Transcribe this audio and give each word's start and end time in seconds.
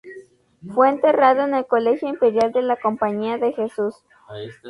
Fue 0.73 0.89
enterrado 0.89 1.43
en 1.43 1.53
el 1.53 1.67
Colegio 1.67 2.07
Imperial 2.09 2.51
de 2.51 2.63
la 2.63 2.75
Compañía 2.75 3.37
de 3.37 3.53
Jesús. 3.53 3.93